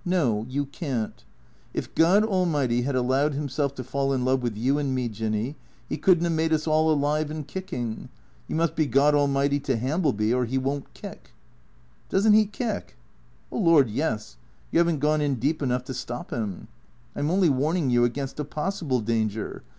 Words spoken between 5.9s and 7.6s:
he could n't have made us all alive and